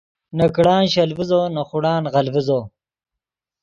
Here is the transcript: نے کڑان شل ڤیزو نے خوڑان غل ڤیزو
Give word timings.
نے 0.37 0.45
کڑان 0.55 0.83
شل 0.93 1.09
ڤیزو 1.17 1.41
نے 1.55 1.61
خوڑان 1.69 2.03
غل 2.13 2.25
ڤیزو 2.33 2.59